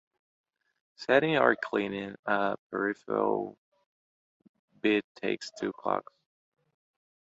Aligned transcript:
Setting 0.95 1.37
or 1.37 1.55
clearing 1.55 2.15
a 2.25 2.57
peripheral 2.71 3.55
bit 4.81 5.05
takes 5.15 5.51
two 5.59 5.71
clocks. 5.73 6.11